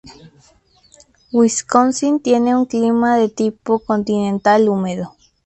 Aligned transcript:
Wisconsin 1.31 2.19
tiene 2.21 2.55
un 2.55 2.65
clima 2.65 3.17
de 3.19 3.29
tipo 3.29 3.77
continental 3.77 4.67
húmedo. 4.67 5.15